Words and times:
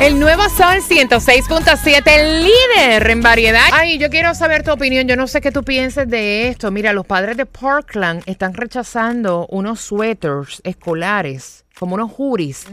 El 0.00 0.20
nuevo 0.20 0.44
Sol 0.44 0.76
106.7, 0.76 2.02
el 2.06 2.44
líder 2.44 3.10
en 3.10 3.20
variedad. 3.20 3.66
Ay, 3.72 3.98
yo 3.98 4.10
quiero 4.10 4.32
saber 4.32 4.62
tu 4.62 4.70
opinión. 4.70 5.08
Yo 5.08 5.16
no 5.16 5.26
sé 5.26 5.40
qué 5.40 5.50
tú 5.50 5.64
pienses 5.64 6.08
de 6.08 6.46
esto. 6.48 6.70
Mira, 6.70 6.92
los 6.92 7.04
padres 7.04 7.36
de 7.36 7.46
Parkland 7.46 8.22
están 8.26 8.54
rechazando 8.54 9.48
unos 9.50 9.80
suéteres 9.80 10.60
escolares, 10.62 11.64
como 11.76 11.96
unos 11.96 12.12
juris, 12.12 12.66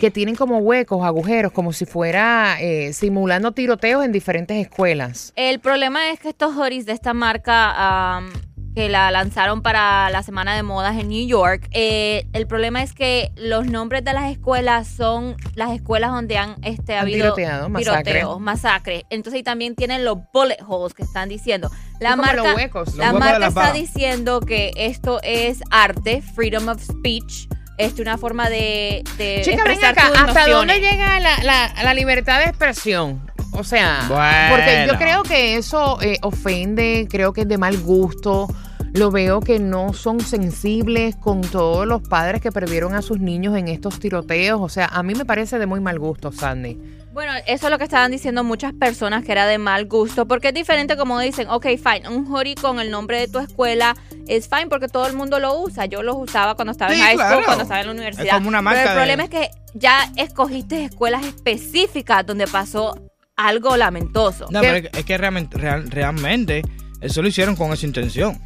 que 0.00 0.12
tienen 0.12 0.36
como 0.36 0.58
huecos, 0.58 1.04
agujeros, 1.04 1.50
como 1.50 1.72
si 1.72 1.84
fuera 1.84 2.60
eh, 2.60 2.92
simulando 2.92 3.50
tiroteos 3.50 4.04
en 4.04 4.12
diferentes 4.12 4.56
escuelas. 4.56 5.32
El 5.34 5.58
problema 5.58 6.12
es 6.12 6.20
que 6.20 6.28
estos 6.28 6.54
hoodies 6.54 6.86
de 6.86 6.92
esta 6.92 7.12
marca 7.12 8.16
am, 8.16 8.30
que 8.78 8.88
la 8.88 9.10
lanzaron 9.10 9.60
para 9.60 10.08
la 10.10 10.22
semana 10.22 10.54
de 10.54 10.62
modas 10.62 10.96
en 10.96 11.08
New 11.08 11.26
York, 11.26 11.66
eh, 11.72 12.28
el 12.32 12.46
problema 12.46 12.80
es 12.80 12.92
que 12.92 13.32
los 13.34 13.66
nombres 13.66 14.04
de 14.04 14.12
las 14.12 14.30
escuelas 14.30 14.86
son 14.86 15.36
las 15.56 15.72
escuelas 15.72 16.12
donde 16.12 16.38
han 16.38 16.54
este, 16.62 16.94
Han 16.94 17.00
habido 17.00 17.34
tiroteado, 17.34 17.66
tiroteos, 17.76 18.40
masacre. 18.40 19.04
Entonces 19.10 19.40
y 19.40 19.42
también 19.42 19.74
tienen 19.74 20.04
los 20.04 20.18
bullet 20.32 20.58
holes 20.64 20.94
que 20.94 21.02
están 21.02 21.28
diciendo. 21.28 21.72
La 21.98 22.14
marca, 22.14 22.34
los 22.36 22.54
huecos. 22.54 22.94
la 22.94 23.10
Los 23.10 23.18
marca 23.18 23.48
está 23.48 23.72
diciendo 23.72 24.38
que 24.38 24.70
esto 24.76 25.18
es 25.24 25.58
arte, 25.72 26.22
freedom 26.22 26.68
of 26.68 26.80
speech. 26.80 27.48
Es 27.78 27.98
una 27.98 28.16
forma 28.16 28.48
de, 28.48 29.02
de 29.18 29.40
Chica, 29.44 29.64
ven 29.64 29.72
expresar 29.72 29.90
acá, 29.98 30.08
tus 30.08 30.18
¿hasta 30.36 30.46
dónde 30.52 30.78
llega 30.80 31.18
la, 31.18 31.42
la- 31.42 31.72
la 31.82 31.94
libertad 31.94 32.38
de 32.38 32.44
expresión? 32.44 33.28
O 33.52 33.64
sea, 33.64 34.04
Bueno. 34.08 34.54
porque 34.54 34.86
yo 34.88 34.96
creo 34.98 35.22
que 35.24 35.56
eso 35.56 36.00
eh, 36.00 36.18
ofende, 36.22 37.08
creo 37.10 37.32
que 37.32 37.40
es 37.40 37.48
de 37.48 37.58
mal 37.58 37.76
gusto. 37.78 38.46
Lo 38.94 39.10
veo 39.10 39.40
que 39.40 39.58
no 39.58 39.92
son 39.92 40.20
sensibles 40.20 41.14
con 41.16 41.40
todos 41.42 41.86
los 41.86 42.02
padres 42.02 42.40
que 42.40 42.50
perdieron 42.50 42.94
a 42.94 43.02
sus 43.02 43.20
niños 43.20 43.56
en 43.56 43.68
estos 43.68 44.00
tiroteos. 44.00 44.60
O 44.60 44.68
sea, 44.68 44.86
a 44.86 45.02
mí 45.02 45.14
me 45.14 45.24
parece 45.24 45.58
de 45.58 45.66
muy 45.66 45.80
mal 45.80 45.98
gusto, 45.98 46.32
Sandy. 46.32 46.78
Bueno, 47.12 47.32
eso 47.46 47.66
es 47.66 47.70
lo 47.70 47.78
que 47.78 47.84
estaban 47.84 48.10
diciendo 48.12 48.44
muchas 48.44 48.72
personas 48.72 49.24
que 49.24 49.32
era 49.32 49.46
de 49.46 49.58
mal 49.58 49.86
gusto, 49.86 50.26
porque 50.28 50.48
es 50.48 50.54
diferente 50.54 50.96
como 50.96 51.18
dicen, 51.18 51.48
ok, 51.50 51.66
fine, 51.76 52.08
un 52.08 52.26
hoodie 52.32 52.54
con 52.54 52.78
el 52.80 52.90
nombre 52.90 53.18
de 53.18 53.28
tu 53.28 53.40
escuela 53.40 53.96
es 54.28 54.48
fine 54.48 54.68
porque 54.68 54.88
todo 54.88 55.06
el 55.06 55.14
mundo 55.14 55.38
lo 55.40 55.58
usa. 55.60 55.86
Yo 55.86 56.02
los 56.02 56.16
usaba 56.16 56.54
cuando 56.54 56.72
estaba 56.72 56.92
Sí, 56.92 56.98
en 57.00 57.04
high 57.06 57.16
school, 57.16 57.26
claro. 57.26 57.42
cuando 57.44 57.62
estaba 57.64 57.80
en 57.80 57.86
la 57.86 57.92
universidad. 57.92 58.26
Es 58.26 58.32
como 58.34 58.48
una 58.48 58.62
marca 58.62 58.80
Pero 58.80 58.90
el 58.90 58.94
de- 58.96 59.00
problema 59.16 59.24
es 59.24 59.30
que 59.30 59.50
ya 59.74 60.12
escogiste 60.16 60.84
escuelas 60.84 61.24
específicas 61.26 62.24
donde 62.24 62.46
pasó 62.46 62.96
algo 63.36 63.76
lamentoso. 63.76 64.46
No, 64.50 64.60
pero 64.60 64.76
es 64.76 64.88
que- 64.90 64.98
es 65.00 65.04
que 65.04 65.18
realmente, 65.18 65.58
real- 65.58 65.90
realmente 65.90 66.62
eso 67.00 67.20
lo 67.22 67.28
hicieron 67.28 67.56
con 67.56 67.72
esa 67.72 67.86
intención. 67.86 68.38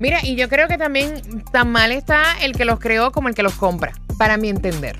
Mira, 0.00 0.24
y 0.24 0.34
yo 0.34 0.48
creo 0.48 0.66
que 0.66 0.78
también 0.78 1.22
tan 1.52 1.70
mal 1.70 1.92
está 1.92 2.22
el 2.42 2.52
que 2.56 2.64
los 2.64 2.80
creó 2.80 3.12
como 3.12 3.28
el 3.28 3.34
que 3.34 3.42
los 3.42 3.54
compra, 3.54 3.92
para 4.18 4.36
mi 4.38 4.48
entender. 4.48 4.98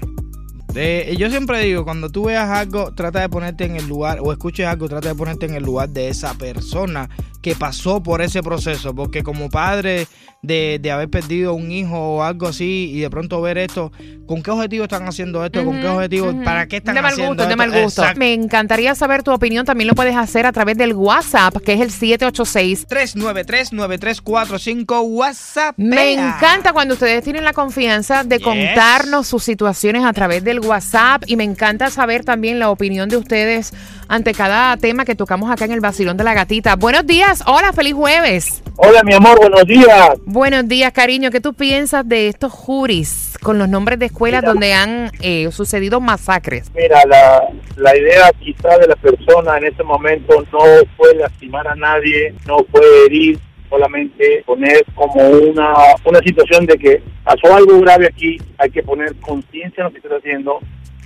De- 0.75 1.17
yo 1.19 1.29
siempre 1.31 1.61
digo, 1.65 1.85
cuando 1.85 2.11
tú 2.11 2.27
veas 2.27 2.49
algo, 2.51 2.93
trata 2.95 3.21
de 3.21 3.29
ponerte 3.29 3.65
en 3.65 3.77
el 3.77 3.89
lugar, 3.89 4.19
o 4.21 4.31
escuches 4.31 4.67
algo, 4.67 4.89
trata 4.89 5.09
de 5.09 5.15
ponerte 5.15 5.47
en 5.47 5.55
el 5.55 5.65
lugar 5.65 5.89
de 5.89 6.09
esa 6.09 6.35
persona 6.35 7.09
que 7.43 7.55
pasó 7.55 8.03
por 8.03 8.23
ese 8.23 8.43
proceso. 8.43 8.95
Porque 8.95 9.23
como 9.23 9.49
padre 9.49 10.07
de, 10.43 10.79
de 10.81 10.91
haber 10.91 11.09
perdido 11.11 11.55
un 11.55 11.71
hijo 11.71 12.17
o 12.17 12.23
algo 12.23 12.49
así, 12.49 12.91
y 12.95 13.01
de 13.01 13.11
pronto 13.11 13.41
ver 13.41 13.59
esto, 13.59 13.93
¿con 14.27 14.43
qué 14.43 14.51
objetivo 14.51 14.85
están 14.85 15.07
haciendo 15.07 15.45
esto? 15.45 15.65
¿Con 15.65 15.81
qué 15.81 15.89
objetivo? 15.89 16.33
¿Para 16.45 16.67
qué 16.67 16.77
están 16.79 16.95
de 16.95 17.03
mal 17.03 17.13
haciendo 17.13 17.33
gusto, 17.35 17.43
de 17.45 17.49
esto? 17.51 17.57
mal 17.57 17.71
gusto. 17.83 18.03
Exacto. 18.03 18.19
Me 18.19 18.33
encantaría 18.35 18.95
saber 18.95 19.23
tu 19.23 19.33
opinión. 19.33 19.65
También 19.67 19.89
lo 19.89 19.95
puedes 19.95 20.17
hacer 20.17 20.47
a 20.47 20.53
través 20.53 20.77
del 20.77 20.93
WhatsApp, 20.95 21.57
que 21.59 21.75
es 21.75 21.81
el 21.81 21.91
786 21.91 22.87
393-9345 22.89 25.03
WhatsApp. 25.09 25.75
Me 25.79 26.13
encanta 26.13 26.73
cuando 26.73 26.95
ustedes 26.95 27.23
tienen 27.25 27.45
la 27.45 27.53
confianza 27.53 28.25
de 28.25 28.37
Yes. 28.41 28.45
contarnos 28.45 29.27
sus 29.27 29.43
situaciones 29.45 30.05
a 30.05 30.13
través 30.13 30.43
del 30.45 30.61
WhatsApp 30.61 31.25
y 31.27 31.37
me 31.37 31.45
encanta 31.45 31.91
saber 31.91 32.25
también 32.25 32.59
la 32.59 32.71
opinión 32.71 33.09
de 33.09 33.17
ustedes 33.19 33.73
ante 34.09 34.33
cada 34.35 34.77
tema 34.77 35.05
que 35.05 35.15
tocamos 35.15 35.51
acá 35.51 35.65
en 35.67 35.73
el 35.73 35.81
Vacilón 35.81 36.17
de 36.17 36.25
la 36.25 36.35
Gatita. 36.35 36.77
Buenos 36.77 37.07
días, 37.07 37.30
hola, 37.47 37.73
feliz 37.73 37.95
jueves. 37.95 38.63
Hola, 38.77 39.03
mi 39.05 39.15
amor, 39.15 39.39
buenos 39.39 39.65
días. 39.65 40.11
Buenos 40.25 40.67
días, 40.67 40.93
cariño. 40.93 41.31
¿Qué 41.31 41.41
tú 41.41 41.55
piensas 41.55 42.09
de 42.09 42.27
estos 42.27 42.53
juris 42.53 43.39
con 43.41 43.57
los 43.57 43.69
nombres 43.69 44.01
de 44.01 44.07
escuelas 44.07 44.43
Mira. 44.43 44.53
donde 44.53 44.73
han 44.73 45.11
eh, 45.21 45.49
sucedido 45.53 46.01
masacres? 46.01 46.73
Mira, 46.75 47.05
la, 47.07 47.49
la 47.77 47.97
idea 47.97 48.33
quizá 48.41 48.79
de 48.79 48.89
la 48.89 48.97
persona 48.97 49.59
en 49.59 49.67
ese 49.67 49.85
momento 49.85 50.43
no 50.53 50.59
fue 50.97 51.15
lastimar 51.15 51.69
a 51.69 51.77
nadie, 51.77 52.35
no 52.49 52.65
fue 52.73 52.83
herir, 53.07 53.39
solamente 53.69 54.43
poner 54.45 54.85
como 54.97 55.29
una, 55.29 55.73
una 56.05 56.19
situación 56.21 56.67
de 56.67 56.77
que 56.79 57.03
pasó 57.23 57.55
algo 57.55 57.81
grave 57.81 58.09
aquí, 58.09 58.39
hay 58.59 58.71
que 58.71 58.83
poner 58.83 59.15
conciencia 59.21 59.83
en 59.83 59.85
lo 59.85 59.93
que 59.93 59.99
está 59.99 60.17
haciendo. 60.17 60.59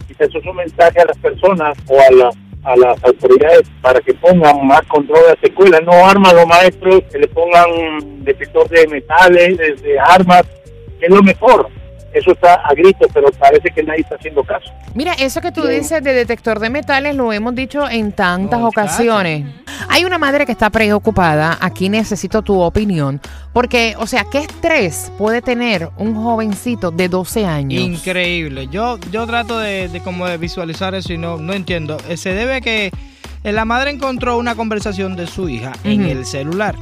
Quizás 0.08 0.28
eso 0.28 0.38
es 0.38 0.46
un 0.46 0.56
mensaje 0.56 1.00
a 1.00 1.04
las 1.04 1.18
personas 1.18 1.76
o 1.86 2.00
a 2.00 2.10
las 2.14 2.36
a 2.64 2.76
las 2.76 3.04
autoridades 3.04 3.70
para 3.80 4.00
que 4.00 4.14
pongan 4.14 4.66
más 4.66 4.82
control 4.82 5.18
a 5.26 5.34
las 5.34 5.42
escuelas, 5.42 5.82
no 5.82 5.92
arman 5.92 6.32
a 6.32 6.40
los 6.40 6.46
maestros, 6.46 7.02
que 7.12 7.18
le 7.18 7.28
pongan 7.28 8.24
detector 8.24 8.68
de 8.68 8.86
metales, 8.88 9.58
de, 9.58 9.74
de 9.74 9.98
armas, 9.98 10.42
que 10.98 11.06
es 11.06 11.12
lo 11.12 11.22
mejor. 11.22 11.68
Eso 12.14 12.30
está 12.32 12.54
a 12.54 12.72
gritos, 12.74 13.08
pero 13.12 13.30
parece 13.32 13.70
que 13.70 13.82
nadie 13.82 14.00
está 14.02 14.14
haciendo 14.14 14.42
caso. 14.44 14.70
Mira, 14.94 15.12
eso 15.14 15.40
que 15.40 15.50
tú 15.50 15.62
Sí. 15.62 15.68
dices 15.68 16.02
de 16.02 16.14
detector 16.14 16.60
de 16.60 16.70
metales 16.70 17.16
lo 17.16 17.32
hemos 17.32 17.54
dicho 17.56 17.88
en 17.90 18.12
tantas 18.12 18.60
No, 18.60 18.68
ocasiones. 18.68 19.44
Hay 19.88 20.04
una 20.04 20.16
madre 20.18 20.46
que 20.46 20.52
está 20.52 20.70
preocupada, 20.70 21.58
aquí 21.60 21.88
necesito 21.88 22.42
tu 22.42 22.60
opinión, 22.60 23.20
porque, 23.52 23.94
o 23.98 24.06
sea, 24.06 24.24
¿qué 24.30 24.38
estrés 24.38 25.10
puede 25.18 25.42
tener 25.42 25.88
un 25.98 26.14
jovencito 26.14 26.90
de 26.92 27.08
12 27.08 27.44
años? 27.46 27.82
Increíble. 27.82 28.68
Yo, 28.70 28.98
yo 29.10 29.26
trato 29.26 29.58
de, 29.58 29.88
de 29.88 30.00
como 30.00 30.26
de 30.28 30.38
visualizar 30.38 30.94
eso 30.94 31.12
y 31.12 31.18
no, 31.18 31.36
no 31.38 31.52
entiendo. 31.52 31.96
Eh, 32.08 32.16
Se 32.16 32.32
debe 32.32 32.54
a 32.56 32.60
que 32.60 32.92
eh, 33.42 33.52
la 33.52 33.64
madre 33.64 33.90
encontró 33.90 34.38
una 34.38 34.54
conversación 34.54 35.16
de 35.16 35.26
su 35.26 35.48
hija 35.48 35.72
en 35.82 36.04
el 36.04 36.24
celular. 36.24 36.76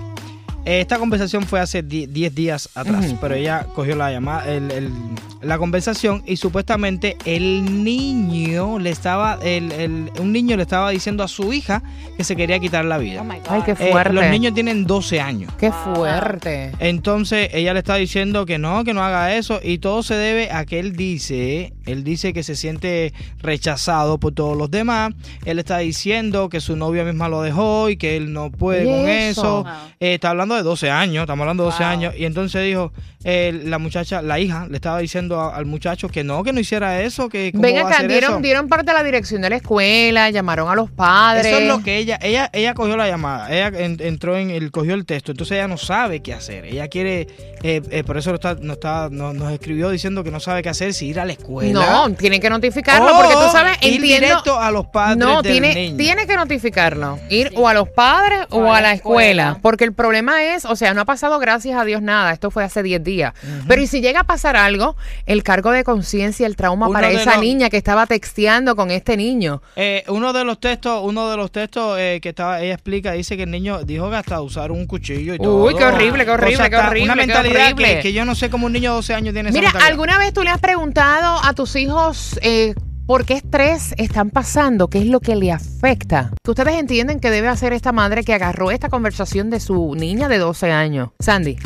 Eh, 0.65 0.81
Esta 0.81 0.99
conversación 0.99 1.43
fue 1.45 1.59
hace 1.61 1.83
10 1.83 2.35
días 2.35 2.69
atrás, 2.75 3.15
pero 3.21 3.35
ella 3.35 3.67
cogió 3.75 3.97
la 3.97 4.13
llamada, 4.13 4.49
el- 4.53 4.71
el- 4.71 4.93
la 5.41 5.59
conversación 5.59 6.23
y 6.25 6.37
supuestamente 6.37 7.17
el 7.25 7.83
niño 7.83 8.79
le 8.79 8.91
estaba, 8.91 9.39
el, 9.43 9.73
el- 9.73 10.11
un 10.21 10.33
niño 10.33 10.57
le 10.57 10.63
estaba 10.63 10.91
diciendo 10.91 11.25
a 11.25 11.29
su 11.29 11.53
hija 11.53 11.83
que 12.17 12.23
se 12.23 12.37
quería 12.37 12.61
quitar 12.61 12.85
la 12.85 12.99
vida. 12.99 13.23
Oh 13.23 13.25
my 13.25 13.39
God. 13.41 13.47
Ay, 13.49 13.63
qué 13.67 13.73
Eh, 13.73 13.91
fuerte. 13.91 14.13
los 14.13 14.25
niños 14.27 14.55
tienen 14.55 14.85
12 14.87 15.21
años. 15.21 15.53
Qué 15.59 15.73
fuerte. 15.73 16.71
Entonces 16.79 17.49
ella 17.55 17.73
le 17.73 17.81
está 17.81 17.97
diciendo 17.97 18.47
que 18.47 18.59
no, 18.59 18.85
que 18.85 18.95
no 18.95 19.03
haga 19.03 19.35
eso 19.37 19.59
y 19.63 19.79
todo 19.79 20.05
se 20.05 20.15
debe 20.15 20.53
a 20.53 20.65
que 20.65 20.79
él 20.79 20.95
dice, 20.95 21.73
él 21.87 22.05
dice 22.05 22.33
que 22.33 22.43
se 22.43 22.55
siente 22.57 23.13
rechazado 23.41 24.19
por 24.19 24.33
todos 24.33 24.57
los 24.57 24.71
demás, 24.71 25.13
él 25.45 25.59
está 25.59 25.79
diciendo 25.79 26.49
que 26.49 26.61
su 26.61 26.77
novia 26.77 27.05
misma 27.05 27.29
lo 27.29 27.43
dejó 27.43 27.89
y 27.91 27.97
que 27.97 28.17
él 28.17 28.33
no 28.33 28.51
puede 28.51 28.85
¿Y 28.85 28.87
con 28.87 29.09
eso? 29.09 29.65
Eh, 30.01 30.15
está 30.15 30.31
hablando 30.31 30.55
de 30.55 30.63
12 30.63 30.91
años, 30.91 31.23
estamos 31.23 31.43
hablando 31.43 31.65
de 31.65 31.71
12 31.71 31.83
Wow. 31.83 31.93
años 31.93 32.15
y 32.17 32.25
entonces 32.25 32.65
dijo, 32.65 32.93
eh, 33.25 33.61
la 33.65 33.79
muchacha, 33.79 34.23
la 34.23 34.39
hija 34.41 34.67
le 34.69 34.77
estaba 34.77 34.99
diciendo 34.99 35.41
a- 35.41 35.55
al 35.57 35.67
muchacho 35.67 36.09
que 36.09 36.25
no, 36.25 36.43
que 36.43 36.53
no 36.53 36.61
hiciera 36.61 37.03
eso, 37.03 37.29
que 37.29 37.51
Ven 37.55 37.79
acá, 37.79 38.03
dieron, 38.07 38.33
eso. 38.35 38.41
dieron 38.41 38.69
parte 38.69 38.87
de 38.91 38.95
la 38.99 39.05
dirección 39.05 39.43
de 39.43 39.51
la 39.51 39.57
escuela, 39.57 40.31
llamaron 40.31 40.69
a 40.71 40.75
los 40.75 40.91
padres. 40.91 41.47
Eso 41.47 41.59
es 41.59 41.69
lo 41.69 41.83
que 41.83 41.99
ella, 41.99 42.19
ella, 42.23 42.51
ella 42.53 42.75
cogió 42.75 42.97
la 42.97 43.07
llamada, 43.09 43.53
ella 43.53 43.79
en- 43.79 43.99
entró 44.01 44.37
en 44.37 44.51
el, 44.51 44.71
cogió 44.71 44.95
el 44.95 45.05
texto, 45.07 45.33
entonces 45.33 45.57
ella 45.57 45.69
no 45.69 45.77
sabe 45.79 46.21
qué 46.21 46.33
hacer, 46.35 46.65
ella 46.65 46.89
quiere, 46.89 47.29
eh, 47.63 47.81
eh, 47.91 48.03
por 48.05 48.17
eso 48.19 48.31
no 48.31 48.37
está, 48.37 48.57
no 48.61 48.73
está, 48.75 49.09
no- 49.11 49.33
nos 49.33 49.53
escribió 49.53 49.91
diciendo 49.91 50.25
que 50.25 50.31
no 50.31 50.41
sabe 50.41 50.63
qué 50.63 50.69
hacer, 50.69 50.93
si 50.95 51.07
ir 51.07 51.21
a 51.21 51.25
la 51.25 51.33
escuela. 51.33 51.72
No, 51.81 52.11
tiene 52.15 52.41
que 52.41 52.51
notificarlo 52.51 53.09
porque 53.17 53.35
tú 53.35 53.51
sabes, 53.53 53.77
ir 53.83 53.95
entiendo. 53.95 54.27
directo 54.27 54.59
a 54.61 54.71
los 54.71 54.87
padres 54.87 55.17
No, 55.19 55.43
del 55.43 55.53
tiene, 55.53 55.75
niño. 55.75 55.97
tiene 55.97 56.27
que 56.27 56.37
notificarlo. 56.37 57.19
Ir 57.31 57.53
o 57.57 57.69
a 57.69 57.75
los 57.75 57.89
padres 57.89 58.47
o, 58.51 58.73
a, 58.73 58.81
la 58.81 58.93
escuela. 58.93 59.43
escuela. 59.43 59.59
Porque 59.63 59.85
el 59.85 59.93
problema 59.93 60.45
es, 60.45 60.65
o 60.65 60.77
sea, 60.77 60.95
no 60.95 61.01
ha 61.03 61.05
pasado 61.05 61.39
gracias 61.39 61.79
a 61.81 61.85
Dios 61.85 62.03
nada. 62.03 62.33
Esto 62.33 62.51
fue 62.51 62.65
hace 62.65 62.83
10 62.83 63.03
días. 63.05 63.33
Pero 63.69 63.83
y 63.83 63.87
si 63.87 64.01
llega 64.01 64.21
a 64.21 64.25
pasar 64.25 64.57
algo, 64.57 64.97
el 65.27 65.43
cargo 65.43 65.71
de 65.71 65.85
conciencia, 65.85 66.47
el 66.47 66.57
trauma 66.57 66.87
Uno 66.87 66.95
para 66.95 67.11
esa 67.11 67.33
los- 67.33 67.41
niña 67.41 67.71
que 67.71 67.77
estaba 67.77 68.07
texteando 68.07 68.77
con 68.77 68.91
este 68.91 69.17
niño. 69.17 69.63
Eh, 69.77 70.05
uno 70.09 70.33
de 70.33 70.45
los 70.45 70.61
textos, 70.61 71.01
uno 71.05 71.31
de 71.31 71.37
los 71.37 71.51
textos 71.51 71.97
eh, 71.99 72.21
que 72.23 72.31
estaba, 72.31 72.61
ella 72.61 72.75
explica, 72.75 73.13
dice 73.13 73.37
que 73.37 73.45
el 73.45 73.51
niño 73.51 73.83
dijo 73.85 74.11
que 74.11 74.17
hasta 74.17 74.41
usar 74.41 74.71
un 74.73 74.87
cuchillo 74.87 75.35
y 75.35 75.39
todo. 75.39 75.65
Uy, 75.65 75.75
qué 75.75 75.85
horrible, 75.85 76.25
qué 76.25 76.31
horrible, 76.31 76.55
O 76.55 76.59
sea, 76.59 76.71
qué 76.71 76.77
horrible, 76.77 77.05
Una 77.13 77.15
qué 77.15 77.27
mentalidad 77.27 77.65
horrible. 77.73 77.95
que, 77.97 78.01
que 78.03 78.13
yo 78.13 78.25
no 78.25 78.35
sé 78.35 78.51
cómo 78.51 78.67
un 78.67 78.73
niño 78.73 78.91
de 78.91 78.97
12 78.97 79.15
años 79.15 79.33
tiene 79.35 79.51
esa 79.51 79.59
Mira. 79.59 79.73
¿alguna 79.87 80.19
vez 80.19 80.33
tú 80.33 80.43
le 80.43 80.51
has 80.51 80.61
preguntado 80.61 81.39
a 81.43 81.53
tus 81.63 81.77
hijos 81.77 82.41
eh, 82.43 82.75
por 83.07 83.25
qué 83.25 83.35
estrés 83.35 83.95
están 83.97 84.31
pasando? 84.31 84.89
¿Qué 84.89 84.99
es 84.99 85.07
lo 85.07 85.21
que 85.21 85.37
le 85.37 85.53
afecta? 85.53 86.33
Que 86.43 86.51
ustedes 86.51 86.75
entienden 86.75 87.21
que 87.21 87.31
debe 87.31 87.47
hacer 87.47 87.73
esta 87.73 87.93
madre 87.93 88.25
que 88.25 88.35
agarró 88.35 88.73
esta 88.73 88.89
conversación 88.89 89.49
de 89.49 89.61
su 89.61 89.95
niña 89.95 90.29
de 90.29 90.39
12 90.39 90.73
años. 90.73 91.11
Sandy. 91.21 91.57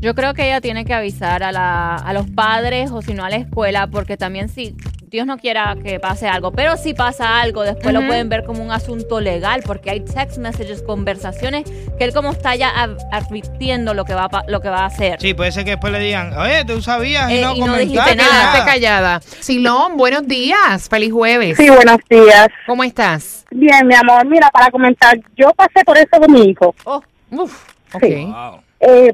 Yo 0.00 0.14
creo 0.14 0.34
que 0.34 0.46
ella 0.46 0.60
tiene 0.60 0.84
que 0.84 0.94
avisar 0.94 1.42
a, 1.42 1.50
la, 1.50 1.96
a 1.96 2.12
los 2.12 2.30
padres 2.30 2.92
o 2.92 3.02
si 3.02 3.12
no 3.12 3.24
a 3.24 3.28
la 3.28 3.38
escuela, 3.38 3.88
porque 3.88 4.16
también 4.16 4.48
si 4.48 4.76
Dios 5.10 5.26
no 5.26 5.38
quiera 5.38 5.74
que 5.82 5.98
pase 5.98 6.28
algo, 6.28 6.52
pero 6.52 6.76
si 6.76 6.94
pasa 6.94 7.40
algo, 7.40 7.64
después 7.64 7.92
lo 7.92 8.06
pueden 8.06 8.28
ver 8.28 8.44
como 8.44 8.62
un 8.62 8.70
asunto 8.70 9.20
legal, 9.20 9.60
porque 9.66 9.90
hay 9.90 10.00
text 10.04 10.38
messages, 10.38 10.82
conversaciones, 10.82 11.64
que 11.98 12.04
él 12.04 12.14
como 12.14 12.30
está 12.30 12.54
ya 12.54 12.68
ad- 12.80 12.96
advirtiendo 13.10 13.92
lo 13.92 14.04
que 14.04 14.14
va 14.14 14.26
a, 14.26 14.28
pa- 14.28 14.44
lo 14.46 14.60
que 14.60 14.68
va 14.68 14.82
a 14.82 14.86
hacer. 14.86 15.20
Sí, 15.20 15.34
puede 15.34 15.50
ser 15.50 15.64
que 15.64 15.72
después 15.72 15.92
le 15.92 15.98
digan, 15.98 16.32
oye, 16.38 16.64
tú 16.64 16.80
sabías 16.80 17.28
y 17.28 17.38
Eh, 17.38 17.42
no 17.42 17.56
y 17.56 17.60
no 17.60 17.76
dijiste 17.76 18.04
Te 18.10 18.14
nada. 18.14 18.28
quedaste 18.52 18.64
callada. 18.70 19.20
Silón, 19.40 19.96
buenos 19.96 20.28
días. 20.28 20.88
Feliz 20.88 21.12
jueves. 21.12 21.56
Sí, 21.56 21.68
buenos 21.68 21.98
días. 22.08 22.46
¿Cómo 22.68 22.84
estás? 22.84 23.44
Bien, 23.50 23.84
mi 23.88 23.96
amor, 23.96 24.24
mira, 24.26 24.48
para 24.52 24.70
comentar, 24.70 25.18
yo 25.36 25.52
pasé 25.54 25.84
por 25.84 25.98
eso 25.98 26.20
con 26.20 26.30
mi 26.32 26.50
hijo. 26.50 26.72
Oh, 26.84 27.02
Uf, 27.32 27.64
ok. 27.94 28.04
Sí. 28.04 28.24
Wow. 28.26 28.60
Eh, 28.78 29.12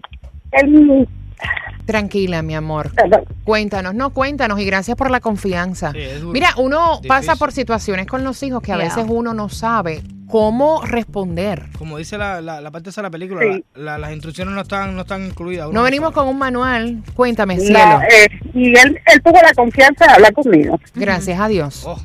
él, 0.53 1.09
Tranquila, 1.87 2.43
mi 2.43 2.55
amor. 2.55 2.91
Cuéntanos, 3.45 3.95
no, 3.95 4.11
cuéntanos 4.11 4.59
y 4.61 4.65
gracias 4.65 4.97
por 4.97 5.11
la 5.11 5.21
confianza. 5.21 5.93
Sí, 5.93 5.99
es 6.01 6.21
duro. 6.21 6.33
Mira, 6.33 6.51
uno 6.59 6.89
Difícil. 6.97 7.09
pasa 7.09 7.37
por 7.37 7.53
situaciones 7.53 8.07
con 8.07 8.25
los 8.25 8.43
hijos 8.43 8.61
que 8.63 8.73
a 8.73 8.77
Yeah. 8.77 8.85
veces 8.87 9.05
uno 9.09 9.33
no 9.35 9.49
sabe 9.49 10.03
cómo 10.29 10.83
responder. 10.85 11.67
Como 11.79 11.99
dice 11.99 12.19
la, 12.19 12.41
la, 12.41 12.61
la 12.61 12.71
parte 12.73 12.91
de 12.91 13.03
la 13.03 13.11
película, 13.11 13.41
Sí. 13.43 13.65
la- 13.77 13.83
la- 13.93 13.99
las 13.99 14.13
instrucciones 14.13 14.53
no 14.53 14.61
están, 14.63 14.97
no 14.97 15.03
están 15.03 15.25
incluidas. 15.27 15.71
No 15.71 15.85
venimos 15.85 16.09
sabe. 16.13 16.15
con 16.27 16.29
un 16.35 16.39
manual. 16.39 17.03
Cuéntame, 17.15 17.61
cielo. 17.61 18.01
eh, 18.11 18.27
y 18.53 18.77
él, 18.77 18.99
él 19.07 19.23
tuvo 19.23 19.41
la 19.41 19.55
confianza 19.55 20.07
de 20.07 20.13
hablar 20.15 20.33
conmigo. 20.33 20.81
Gracias 20.97 21.39
a 21.39 21.47
Dios. 21.47 21.85
Oh, 21.87 22.01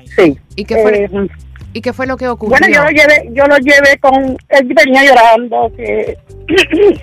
nice. 0.00 0.14
Sí. 0.16 0.38
¿Y 0.56 0.64
qué 0.64 0.80
fue, 0.82 1.04
Eh, 1.04 1.28
¿y 1.74 1.80
qué 1.82 1.92
fue 1.92 2.06
lo 2.06 2.16
que 2.16 2.26
ocurrió? 2.28 2.56
bueno, 2.58 2.74
yo 2.74 2.82
lo 2.82 2.90
llevé, 2.90 3.28
yo 3.34 3.44
lo 3.46 3.58
llevé 3.58 3.98
con, 4.00 4.38
él 4.48 4.74
venía 4.74 5.04
llorando, 5.04 5.70
que, 5.76 6.16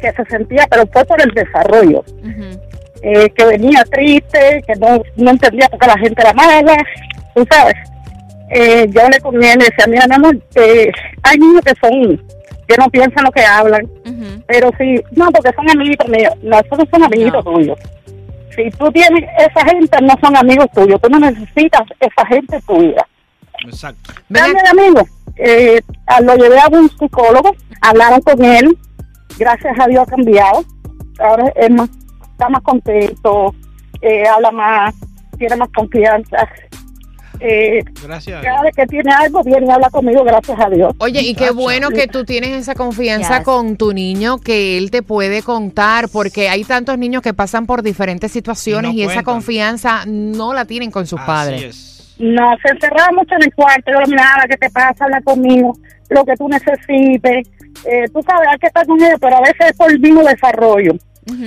que 0.00 0.12
se 0.12 0.24
sentía, 0.26 0.66
pero 0.70 0.86
fue 0.92 1.04
por 1.04 1.20
el 1.20 1.30
desarrollo, 1.30 2.04
eh, 3.02 3.30
que 3.30 3.44
venía 3.44 3.82
triste, 3.84 4.62
que 4.66 4.74
no, 4.76 5.02
no 5.16 5.30
entendía 5.30 5.68
por 5.68 5.78
qué 5.78 5.86
la 5.86 5.98
gente 5.98 6.20
era 6.22 6.32
mala, 6.32 6.76
tú 7.34 7.46
sabes. 7.50 7.74
Eh, 8.52 8.86
yo 8.90 9.08
le 9.08 9.20
con 9.20 9.36
él 9.42 9.58
y 9.60 9.64
decía, 9.64 9.86
mira, 9.86 10.06
mi 10.08 10.14
amor, 10.16 10.36
eh, 10.56 10.90
hay 11.22 11.38
niños 11.38 11.62
que 11.64 11.72
son, 11.80 12.16
que 12.66 12.76
no 12.78 12.88
piensan 12.90 13.24
lo 13.24 13.30
que 13.30 13.44
hablan. 13.44 13.88
Pero 14.46 14.70
si, 14.76 14.96
no, 15.12 15.30
porque 15.30 15.52
son 15.54 15.70
amiguitos 15.70 16.08
míos. 16.08 16.34
No, 16.42 16.58
esos 16.58 16.76
no 16.78 16.84
son 16.90 17.04
amiguitos 17.04 17.44
No. 17.44 17.52
tuyos. 17.52 17.78
Si 18.56 18.68
tú 18.72 18.90
tienes 18.90 19.22
esa 19.38 19.64
gente, 19.66 19.96
no 20.02 20.14
son 20.20 20.36
amigos 20.36 20.66
tuyos. 20.74 21.00
Tú 21.00 21.08
no 21.08 21.20
necesitas 21.20 21.82
esa 22.00 22.26
gente 22.26 22.56
en 22.56 22.62
tu 22.62 22.80
vida. 22.80 23.06
Exacto. 23.64 24.12
De 24.28 24.40
amigo. 24.40 25.06
Eh, 25.36 25.80
lo 26.24 26.34
llevé 26.34 26.58
a 26.58 26.66
un 26.68 26.90
psicólogo, 26.90 27.54
hablaron 27.80 28.20
con 28.22 28.44
él. 28.44 28.76
Gracias 29.40 29.74
a 29.80 29.86
Dios 29.88 30.02
ha 30.06 30.10
cambiado. 30.10 30.62
Ahora 31.18 31.50
es 31.56 31.70
más, 31.70 31.88
está 32.32 32.48
más 32.50 32.62
contento, 32.62 33.54
eh, 34.02 34.24
habla 34.28 34.50
más, 34.50 34.94
tiene 35.38 35.56
más 35.56 35.70
confianza. 35.74 36.46
Eh, 37.42 37.82
Gracias. 38.04 38.42
cada 38.42 38.60
vez 38.60 38.74
que 38.76 38.86
tiene 38.86 39.10
algo, 39.14 39.42
viene 39.42 39.66
y 39.66 39.70
habla 39.70 39.88
conmigo, 39.88 40.22
gracias 40.24 40.60
a 40.60 40.68
Dios. 40.68 40.92
Oye, 40.98 41.22
y 41.22 41.34
qué 41.34 41.50
bueno 41.52 41.88
que 41.88 42.06
tú 42.06 42.26
tienes 42.26 42.50
esa 42.50 42.74
confianza 42.74 43.38
Yes. 43.38 43.44
con 43.46 43.78
tu 43.78 43.94
niño 43.94 44.36
que 44.38 44.76
él 44.76 44.90
te 44.90 45.02
puede 45.02 45.42
contar, 45.42 46.10
porque 46.12 46.50
hay 46.50 46.64
tantos 46.64 46.98
niños 46.98 47.22
que 47.22 47.32
pasan 47.32 47.64
por 47.64 47.82
diferentes 47.82 48.30
situaciones 48.30 48.92
Y 48.92 49.04
esa 49.04 49.22
confianza 49.22 50.04
no 50.06 50.52
la 50.52 50.66
tienen 50.66 50.90
con 50.90 51.06
sus 51.06 51.18
Así 51.18 51.26
padres. 51.26 51.62
es. 51.64 52.16
No, 52.18 52.54
se 52.62 52.72
encerraba 52.74 53.08
mucho 53.12 53.34
en 53.36 53.44
el 53.44 53.54
cuarto. 53.54 53.90
Yo 53.90 54.00
lo 54.00 54.06
miraba, 54.06 54.44
¿qué 54.46 54.58
te 54.58 54.68
pasa? 54.68 55.04
Habla 55.06 55.22
conmigo, 55.22 55.72
lo 56.10 56.22
que 56.26 56.34
tú 56.36 56.46
necesites. 56.46 57.48
Eh, 57.84 58.06
tú 58.12 58.20
sabes, 58.22 58.48
hay 58.50 58.58
que 58.58 58.66
estar 58.66 58.86
con 58.86 59.00
ellos, 59.02 59.18
pero 59.20 59.36
a 59.36 59.40
veces 59.40 59.66
es 59.70 59.76
por 59.76 59.90
el 59.90 60.00
mismo 60.00 60.22
desarrollo. 60.22 60.92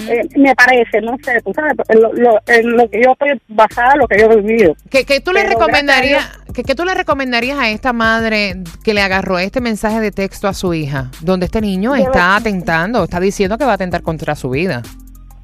Eh, 0.08 0.22
me 0.38 0.56
parece, 0.56 1.02
no 1.02 1.18
sé, 1.24 1.42
tú 1.44 1.52
sabes, 1.54 1.74
en 1.90 2.00
lo, 2.02 2.14
lo- 2.14 2.40
en 2.48 2.72
lo 2.78 2.88
que 2.90 3.02
yo 3.04 3.12
estoy 3.12 3.32
basada, 3.50 3.96
lo 3.96 4.08
que 4.08 4.18
yo 4.18 4.32
he 4.32 4.38
vivido. 4.42 4.76
¿Qué, 4.90 5.04
qué 5.04 5.20
tú 5.20 5.34
le 5.34 5.42
Pero 5.42 5.54
recomendarías, 5.60 6.30
qué, 6.54 6.64
qué 6.64 6.74
tú 6.76 6.86
le 6.86 6.94
recomendarías 6.94 7.60
a 7.60 7.70
esta 7.70 7.92
madre 7.92 8.56
que 8.84 8.94
le 8.94 9.02
agarró 9.02 9.40
este 9.40 9.60
mensaje 9.60 10.00
de 10.00 10.12
texto 10.12 10.48
a 10.48 10.54
su 10.54 10.74
hija, 10.74 11.10
donde 11.22 11.48
este 11.48 11.60
niño 11.60 11.98
Yo- 11.98 12.04
está 12.06 12.38
atentando, 12.38 13.04
está 13.04 13.20
diciendo 13.20 13.58
que 13.58 13.66
va 13.66 13.72
a 13.72 13.76
atentar 13.76 14.04
contra 14.04 14.36
su 14.36 14.52
vida? 14.52 14.84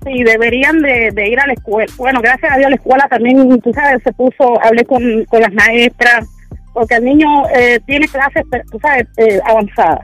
Sí, 0.06 0.24
deberían 0.24 0.80
de, 0.82 1.12
de 1.14 1.28
ir 1.28 1.40
a 1.40 1.46
la 1.48 1.54
escuela. 1.54 1.92
Bueno, 1.98 2.22
gracias 2.22 2.54
a 2.54 2.58
Dios 2.58 2.70
la 2.70 2.76
escuela 2.78 3.08
también, 3.10 3.60
tú 3.60 3.74
sabes, 3.74 4.02
se 4.04 4.14
puso, 4.14 4.58
hablé 4.64 4.86
con, 4.86 5.26
con 5.26 5.42
las 5.42 5.52
maestras, 5.52 6.26
porque 6.74 6.96
el 6.96 7.06
niño 7.06 7.28
eh, 7.56 7.80
tiene 7.86 8.08
clases, 8.08 8.44
tú 8.72 8.80
sabes, 8.80 9.08
eh, 9.18 9.40
avanzadas. 9.46 10.02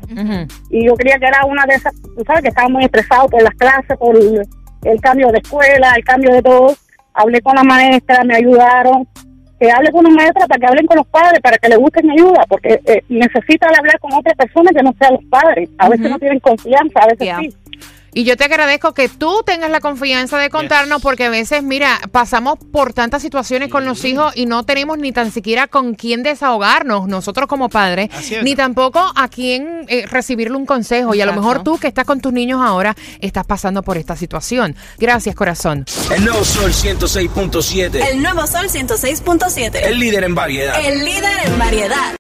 Y 0.70 0.86
yo 0.86 0.96
creía 0.96 1.18
que 1.20 1.28
era 1.28 1.46
una 1.46 1.66
de 1.66 1.76
esas, 1.76 1.94
tú 2.02 2.24
sabes 2.26 2.42
que 2.44 2.50
estaba 2.50 2.70
muy 2.70 2.84
estresado 2.86 3.28
por 3.30 3.42
las 3.42 3.54
clases, 3.56 3.98
por 3.98 4.16
el, 4.16 4.42
el 4.84 5.02
cambio 5.02 5.32
de 5.32 5.40
escuela, 5.40 5.94
el 5.96 6.04
cambio 6.04 6.34
de 6.34 6.42
todo. 6.42 6.76
Hablé 7.14 7.42
con 7.42 7.56
la 7.56 7.64
maestra, 7.64 8.24
me 8.24 8.36
ayudaron. 8.36 9.08
Que 9.58 9.72
hable 9.72 9.90
con 9.90 10.04
la 10.04 10.10
maestra 10.10 10.48
para 10.48 10.60
que 10.60 10.66
hablen 10.66 10.86
con 10.86 10.98
los 10.98 11.08
padres, 11.08 11.40
para 11.40 11.58
que 11.58 11.70
le 11.70 11.78
busquen 11.78 12.12
ayuda, 12.12 12.44
porque 12.50 12.82
eh, 12.86 13.02
necesitan 13.08 13.74
hablar 13.74 13.98
con 14.02 14.12
otras 14.12 14.36
personas 14.36 14.74
que 14.76 14.84
no 14.84 14.94
sean 15.00 15.14
los 15.14 15.24
padres. 15.26 15.70
A 15.78 15.88
veces 15.88 16.10
no 16.10 16.20
tienen 16.20 16.42
confianza, 16.42 17.00
a 17.00 17.08
veces 17.08 17.26
Yeah. 17.26 17.40
sí. 17.40 17.54
Y 18.18 18.24
yo 18.24 18.38
te 18.38 18.46
agradezco 18.46 18.94
que 18.94 19.10
tú 19.10 19.44
tengas 19.46 19.70
la 19.70 19.82
confianza 19.82 20.38
de 20.38 20.50
contarnos, 20.50 21.00
Yes. 21.00 21.04
porque 21.04 21.26
a 21.26 21.30
veces, 21.30 21.62
mira, 21.64 22.00
pasamos 22.14 22.58
por 22.72 22.94
tantas 22.94 23.22
situaciones 23.22 23.70
con 23.70 23.84
los 23.84 24.06
hijos 24.06 24.32
y 24.38 24.46
no 24.46 24.64
tenemos 24.64 24.98
ni 24.98 25.12
tan 25.12 25.32
siquiera 25.32 25.68
con 25.68 25.96
quién 25.96 26.24
desahogarnos, 26.24 27.10
nosotros 27.10 27.48
como 27.50 27.68
padres, 27.68 28.10
ni 28.42 28.56
tampoco 28.56 29.12
a 29.16 29.28
quién 29.28 29.86
eh, 29.90 30.06
recibirle 30.10 30.56
un 30.56 30.66
consejo. 30.66 31.14
Y 31.14 31.20
a 31.20 31.26
lo 31.26 31.34
mejor 31.34 31.62
tú 31.64 31.78
que 31.78 31.88
estás 31.88 32.06
con 32.06 32.22
tus 32.22 32.32
niños 32.32 32.62
ahora, 32.64 32.96
estás 33.20 33.46
pasando 33.46 33.84
por 33.84 33.98
esta 33.98 34.16
situación. 34.16 34.78
Gracias, 34.98 35.36
corazón. 35.36 35.86
El 36.10 36.24
nuevo 36.24 36.46
Sol 36.46 36.72
106.7. 36.72 37.96
El 38.12 38.22
nuevo 38.24 38.48
Sol 38.48 38.68
106.7. 38.70 39.76
El 39.84 40.00
líder 40.00 40.24
en 40.24 40.36
variedad. 40.36 40.80
El 40.86 41.04
líder 41.04 41.34
en 41.46 41.60
variedad. 41.60 42.14